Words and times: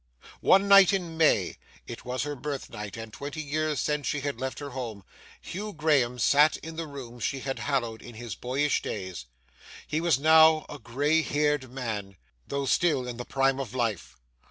One 0.39 0.67
night 0.67 0.93
in 0.93 1.15
May—it 1.15 2.05
was 2.05 2.23
her 2.23 2.35
birthnight, 2.35 2.97
and 2.97 3.13
twenty 3.13 3.43
years 3.43 3.79
since 3.79 4.07
she 4.07 4.21
had 4.21 4.39
left 4.41 4.57
her 4.57 4.71
home—Hugh 4.71 5.73
Graham 5.73 6.17
sat 6.17 6.57
in 6.57 6.75
the 6.75 6.87
room 6.87 7.19
she 7.19 7.41
had 7.41 7.59
hallowed 7.59 8.01
in 8.01 8.15
his 8.15 8.33
boyish 8.33 8.81
days. 8.81 9.27
He 9.85 10.01
was 10.01 10.17
now 10.17 10.65
a 10.69 10.79
gray 10.79 11.21
haired 11.21 11.69
man, 11.71 12.15
though 12.47 12.65
still 12.65 13.07
in 13.07 13.17
the 13.17 13.25
prime 13.25 13.59
of 13.59 13.75
life. 13.75 14.17